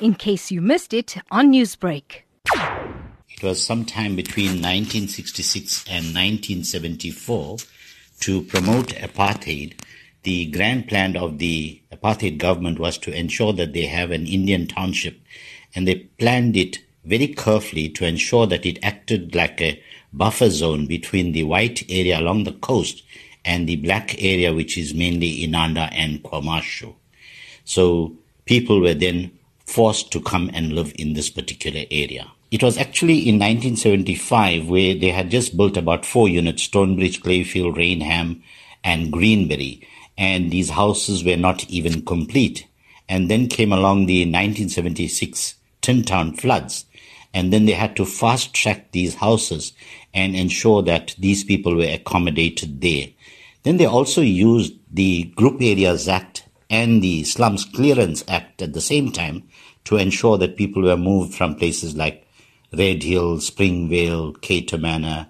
in 0.00 0.14
case 0.14 0.50
you 0.50 0.60
missed 0.60 0.92
it 0.92 1.16
on 1.30 1.52
Newsbreak. 1.52 2.22
It 3.30 3.42
was 3.42 3.62
sometime 3.62 4.16
between 4.16 4.62
1966 4.62 5.84
and 5.88 6.06
1974 6.06 7.58
to 8.20 8.42
promote 8.42 8.88
apartheid. 8.88 9.80
The 10.22 10.46
grand 10.46 10.88
plan 10.88 11.16
of 11.16 11.38
the 11.38 11.80
apartheid 11.92 12.38
government 12.38 12.78
was 12.78 12.98
to 12.98 13.16
ensure 13.16 13.52
that 13.54 13.72
they 13.72 13.86
have 13.86 14.10
an 14.10 14.26
Indian 14.26 14.66
township, 14.66 15.20
and 15.74 15.86
they 15.86 15.96
planned 16.18 16.56
it 16.56 16.78
very 17.04 17.28
carefully 17.28 17.88
to 17.90 18.06
ensure 18.06 18.46
that 18.46 18.66
it 18.66 18.78
acted 18.82 19.34
like 19.34 19.60
a 19.60 19.80
buffer 20.12 20.50
zone 20.50 20.86
between 20.86 21.32
the 21.32 21.44
white 21.44 21.84
area 21.88 22.18
along 22.18 22.44
the 22.44 22.52
coast 22.52 23.02
and 23.44 23.68
the 23.68 23.76
black 23.76 24.20
area, 24.20 24.52
which 24.52 24.76
is 24.76 24.94
mainly 24.94 25.46
Inanda 25.46 25.88
and 25.92 26.22
KwaMashu. 26.22 26.94
So 27.64 28.16
people 28.44 28.80
were 28.80 28.94
then 28.94 29.35
forced 29.66 30.12
to 30.12 30.20
come 30.20 30.50
and 30.54 30.72
live 30.72 30.92
in 30.96 31.12
this 31.12 31.28
particular 31.28 31.84
area. 31.90 32.30
It 32.50 32.62
was 32.62 32.78
actually 32.78 33.28
in 33.28 33.38
1975 33.40 34.68
where 34.68 34.94
they 34.94 35.10
had 35.10 35.30
just 35.30 35.56
built 35.56 35.76
about 35.76 36.06
four 36.06 36.28
units, 36.28 36.62
Stonebridge, 36.62 37.20
Clayfield, 37.22 37.76
Rainham, 37.76 38.42
and 38.84 39.12
Greenbury. 39.12 39.86
And 40.16 40.50
these 40.50 40.70
houses 40.70 41.24
were 41.24 41.36
not 41.36 41.68
even 41.68 42.02
complete. 42.02 42.66
And 43.08 43.28
then 43.28 43.48
came 43.48 43.72
along 43.72 44.06
the 44.06 44.20
1976 44.20 45.56
Tintown 45.82 46.38
floods. 46.38 46.84
And 47.34 47.52
then 47.52 47.66
they 47.66 47.72
had 47.72 47.96
to 47.96 48.06
fast 48.06 48.54
track 48.54 48.92
these 48.92 49.16
houses 49.16 49.72
and 50.14 50.34
ensure 50.34 50.82
that 50.82 51.14
these 51.18 51.44
people 51.44 51.76
were 51.76 51.92
accommodated 51.92 52.80
there. 52.80 53.08
Then 53.64 53.76
they 53.76 53.86
also 53.86 54.22
used 54.22 54.74
the 54.92 55.24
Group 55.34 55.60
Areas 55.60 56.08
Act 56.08 56.45
and 56.68 57.02
the 57.02 57.24
Slums 57.24 57.64
Clearance 57.64 58.24
Act 58.28 58.62
at 58.62 58.72
the 58.72 58.80
same 58.80 59.12
time 59.12 59.44
to 59.84 59.96
ensure 59.96 60.36
that 60.38 60.56
people 60.56 60.82
were 60.82 60.96
moved 60.96 61.34
from 61.34 61.54
places 61.54 61.96
like 61.96 62.26
Red 62.72 63.02
Hill, 63.02 63.40
Springvale, 63.40 64.34
Cato 64.34 64.76
Manor, 64.76 65.28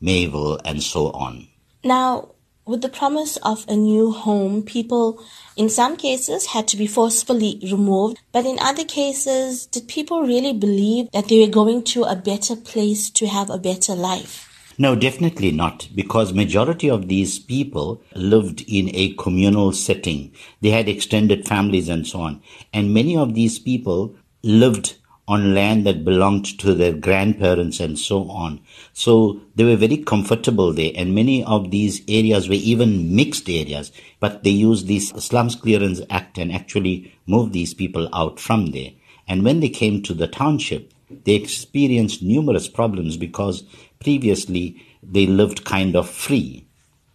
Mayville, 0.00 0.60
and 0.64 0.82
so 0.82 1.10
on. 1.10 1.48
Now, 1.82 2.30
with 2.64 2.82
the 2.82 2.88
promise 2.88 3.36
of 3.38 3.64
a 3.68 3.76
new 3.76 4.10
home, 4.10 4.62
people 4.62 5.22
in 5.56 5.68
some 5.68 5.96
cases 5.96 6.46
had 6.46 6.66
to 6.68 6.76
be 6.76 6.86
forcefully 6.86 7.60
removed, 7.62 8.18
but 8.32 8.44
in 8.44 8.58
other 8.60 8.84
cases, 8.84 9.66
did 9.66 9.88
people 9.88 10.22
really 10.22 10.52
believe 10.52 11.10
that 11.12 11.28
they 11.28 11.40
were 11.40 11.52
going 11.52 11.84
to 11.84 12.02
a 12.02 12.16
better 12.16 12.56
place 12.56 13.08
to 13.10 13.26
have 13.26 13.50
a 13.50 13.58
better 13.58 13.94
life? 13.94 14.55
No, 14.78 14.94
definitely 14.94 15.52
not, 15.52 15.88
because 15.94 16.34
majority 16.34 16.90
of 16.90 17.08
these 17.08 17.38
people 17.38 18.02
lived 18.14 18.62
in 18.68 18.90
a 18.94 19.14
communal 19.14 19.72
setting. 19.72 20.32
They 20.60 20.68
had 20.68 20.86
extended 20.86 21.48
families 21.48 21.88
and 21.88 22.06
so 22.06 22.20
on. 22.20 22.42
And 22.74 22.92
many 22.92 23.16
of 23.16 23.34
these 23.34 23.58
people 23.58 24.14
lived 24.42 24.96
on 25.28 25.54
land 25.54 25.86
that 25.86 26.04
belonged 26.04 26.58
to 26.58 26.74
their 26.74 26.92
grandparents 26.92 27.80
and 27.80 27.98
so 27.98 28.28
on. 28.30 28.60
So 28.92 29.40
they 29.56 29.64
were 29.64 29.76
very 29.76 29.96
comfortable 29.96 30.72
there 30.72 30.92
and 30.94 31.14
many 31.14 31.42
of 31.42 31.70
these 31.70 32.02
areas 32.06 32.48
were 32.48 32.54
even 32.54 33.16
mixed 33.16 33.48
areas, 33.48 33.90
but 34.20 34.44
they 34.44 34.50
used 34.50 34.86
this 34.86 35.08
Slums 35.08 35.56
Clearance 35.56 36.00
Act 36.10 36.38
and 36.38 36.52
actually 36.52 37.14
moved 37.26 37.54
these 37.54 37.74
people 37.74 38.08
out 38.12 38.38
from 38.38 38.66
there. 38.66 38.90
And 39.26 39.42
when 39.42 39.60
they 39.60 39.68
came 39.68 40.02
to 40.02 40.14
the 40.14 40.28
township, 40.28 40.92
they 41.24 41.34
experienced 41.34 42.22
numerous 42.22 42.68
problems 42.68 43.16
because 43.16 43.64
previously 44.00 44.82
they 45.02 45.26
lived 45.26 45.64
kind 45.64 45.96
of 45.96 46.08
free 46.08 46.66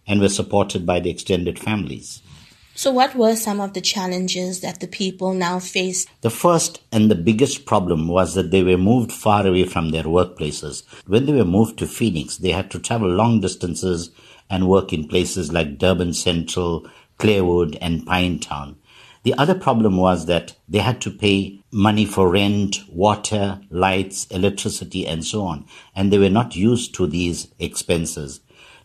and 0.06 0.20
were 0.20 0.28
supported 0.28 0.84
by 0.86 1.00
the 1.00 1.10
extended 1.10 1.58
families. 1.58 2.22
So, 2.74 2.90
what 2.90 3.14
were 3.14 3.36
some 3.36 3.60
of 3.60 3.74
the 3.74 3.82
challenges 3.82 4.60
that 4.60 4.80
the 4.80 4.86
people 4.86 5.34
now 5.34 5.58
faced? 5.58 6.08
The 6.22 6.30
first 6.30 6.80
and 6.90 7.10
the 7.10 7.14
biggest 7.14 7.66
problem 7.66 8.08
was 8.08 8.34
that 8.34 8.50
they 8.50 8.62
were 8.62 8.78
moved 8.78 9.12
far 9.12 9.46
away 9.46 9.64
from 9.64 9.90
their 9.90 10.04
workplaces. 10.04 10.82
When 11.06 11.26
they 11.26 11.34
were 11.34 11.44
moved 11.44 11.78
to 11.78 11.86
Phoenix, 11.86 12.38
they 12.38 12.50
had 12.50 12.70
to 12.70 12.78
travel 12.78 13.10
long 13.10 13.40
distances 13.40 14.10
and 14.48 14.68
work 14.68 14.92
in 14.92 15.06
places 15.06 15.52
like 15.52 15.78
Durban 15.78 16.14
Central, 16.14 16.88
Clairwood, 17.18 17.76
and 17.82 18.06
Pinetown. 18.06 18.76
The 19.24 19.34
other 19.34 19.54
problem 19.54 19.96
was 19.98 20.26
that 20.26 20.56
they 20.68 20.80
had 20.80 21.00
to 21.02 21.10
pay 21.10 21.60
money 21.70 22.04
for 22.04 22.28
rent, 22.28 22.80
water, 22.88 23.60
lights, 23.70 24.26
electricity, 24.26 25.06
and 25.06 25.24
so 25.24 25.42
on, 25.42 25.64
and 25.94 26.12
they 26.12 26.18
were 26.18 26.28
not 26.28 26.56
used 26.56 26.92
to 26.96 27.06
these 27.06 27.48
expenses. 27.60 28.40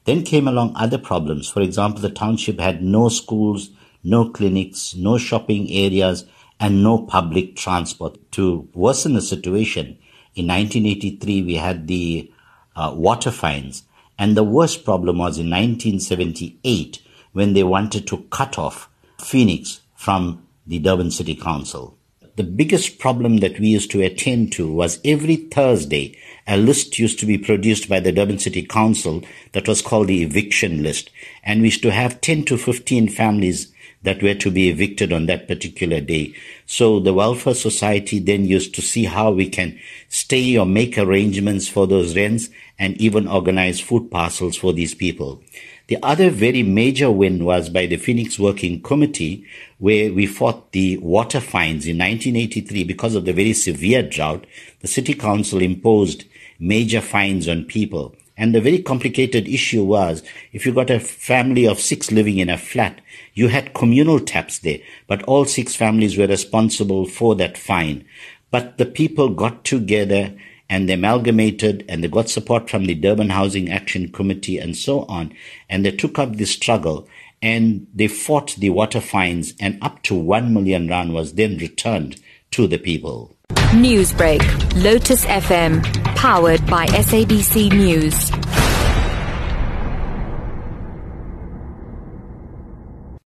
Then 0.05 0.23
came 0.23 0.47
along 0.47 0.73
other 0.75 0.99
problems. 0.99 1.49
For 1.49 1.61
example, 1.61 2.01
the 2.01 2.11
township 2.11 2.59
had 2.59 2.83
no 2.83 3.09
schools, 3.09 3.71
no 4.03 4.29
clinics, 4.29 4.95
no 4.95 5.17
shopping 5.17 5.71
areas, 5.71 6.25
and 6.59 6.83
no 6.83 6.99
public 6.99 7.55
transport. 7.55 8.31
To 8.33 8.69
worsen 8.73 9.15
the 9.15 9.21
situation, 9.21 9.97
in 10.35 10.47
1983 10.47 11.41
we 11.41 11.55
had 11.55 11.87
the 11.87 12.31
uh, 12.75 12.93
water 12.95 13.31
fines, 13.31 13.83
and 14.19 14.37
the 14.37 14.43
worst 14.43 14.85
problem 14.85 15.17
was 15.17 15.39
in 15.39 15.49
1978 15.49 17.01
when 17.33 17.53
they 17.53 17.63
wanted 17.63 18.05
to 18.07 18.17
cut 18.29 18.59
off 18.59 18.87
Phoenix 19.19 19.81
from 19.97 20.47
the 20.65 20.79
Durban 20.79 21.11
City 21.11 21.35
Council. 21.35 21.97
The 22.37 22.43
biggest 22.43 22.99
problem 22.99 23.37
that 23.37 23.59
we 23.59 23.69
used 23.69 23.89
to 23.91 24.03
attend 24.03 24.51
to 24.53 24.71
was 24.71 24.99
every 25.03 25.37
Thursday, 25.37 26.15
a 26.45 26.55
list 26.55 26.99
used 26.99 27.19
to 27.19 27.25
be 27.25 27.37
produced 27.39 27.89
by 27.89 27.99
the 27.99 28.11
Durban 28.11 28.37
City 28.37 28.61
Council 28.61 29.23
that 29.53 29.67
was 29.67 29.81
called 29.81 30.07
the 30.07 30.21
eviction 30.21 30.83
list. 30.83 31.09
And 31.43 31.61
we 31.61 31.69
used 31.69 31.81
to 31.81 31.91
have 31.91 32.21
10 32.21 32.45
to 32.45 32.57
15 32.57 33.09
families 33.09 33.73
that 34.03 34.21
were 34.21 34.35
to 34.35 34.51
be 34.51 34.69
evicted 34.69 35.11
on 35.11 35.25
that 35.25 35.47
particular 35.47 35.99
day. 35.99 36.35
So 36.67 36.99
the 36.99 37.13
Welfare 37.13 37.55
Society 37.55 38.19
then 38.19 38.45
used 38.45 38.75
to 38.75 38.83
see 38.83 39.05
how 39.05 39.31
we 39.31 39.49
can 39.49 39.79
stay 40.07 40.55
or 40.57 40.65
make 40.67 40.97
arrangements 40.97 41.67
for 41.67 41.87
those 41.87 42.15
rents 42.15 42.49
and 42.77 42.95
even 43.01 43.27
organize 43.27 43.79
food 43.79 44.11
parcels 44.11 44.55
for 44.55 44.73
these 44.73 44.93
people. 44.93 45.41
The 45.87 45.97
other 46.03 46.29
very 46.29 46.63
major 46.63 47.09
win 47.09 47.45
was 47.45 47.69
by 47.69 47.85
the 47.85 47.95
Phoenix 47.95 48.37
Working 48.37 48.81
Committee, 48.81 49.45
where 49.77 50.11
we 50.11 50.27
fought 50.27 50.73
the 50.73 50.97
water 50.97 51.39
fines 51.39 51.85
in 51.85 51.97
1983 51.97 52.83
because 52.83 53.15
of 53.15 53.23
the 53.23 53.31
very 53.31 53.53
severe 53.53 54.03
drought. 54.03 54.45
The 54.81 54.89
city 54.89 55.13
council 55.13 55.61
imposed 55.61 56.25
major 56.59 56.99
fines 56.99 57.47
on 57.47 57.63
people. 57.63 58.15
And 58.35 58.53
the 58.53 58.59
very 58.59 58.79
complicated 58.79 59.47
issue 59.47 59.85
was 59.85 60.23
if 60.51 60.65
you 60.65 60.73
got 60.73 60.89
a 60.89 60.99
family 60.99 61.65
of 61.65 61.79
six 61.79 62.11
living 62.11 62.37
in 62.37 62.49
a 62.49 62.57
flat, 62.57 62.99
you 63.33 63.47
had 63.47 63.73
communal 63.73 64.19
taps 64.19 64.59
there, 64.59 64.79
but 65.07 65.23
all 65.23 65.45
six 65.45 65.73
families 65.73 66.17
were 66.17 66.27
responsible 66.27 67.07
for 67.07 67.33
that 67.35 67.57
fine. 67.57 68.05
But 68.51 68.77
the 68.77 68.85
people 68.85 69.29
got 69.29 69.63
together 69.63 70.37
and 70.69 70.87
they 70.87 70.93
amalgamated 70.93 71.85
and 71.87 72.03
they 72.03 72.07
got 72.07 72.29
support 72.29 72.69
from 72.69 72.85
the 72.85 72.95
Durban 72.95 73.29
Housing 73.29 73.71
Action 73.71 74.11
Committee 74.11 74.57
and 74.57 74.75
so 74.75 75.05
on. 75.05 75.33
And 75.69 75.85
they 75.85 75.91
took 75.91 76.19
up 76.19 76.35
this 76.35 76.51
struggle 76.51 77.07
and 77.41 77.87
they 77.93 78.07
fought 78.07 78.55
the 78.55 78.69
water 78.71 78.99
fines 79.01 79.53
and 79.59 79.77
up 79.81 80.03
to 80.03 80.15
1 80.15 80.53
million 80.53 80.87
rand 80.87 81.13
was 81.13 81.33
then 81.33 81.57
returned 81.57 82.19
to 82.51 82.67
the 82.67 82.77
people. 82.77 83.35
Newsbreak, 83.71 84.41
Lotus 84.83 85.25
FM, 85.25 85.83
powered 86.15 86.65
by 86.67 86.85
SABC 86.87 87.71
News. 87.71 88.36